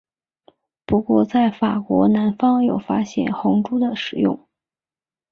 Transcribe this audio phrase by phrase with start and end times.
[0.87, 4.47] 不过在法国南方有发现红赭的使用。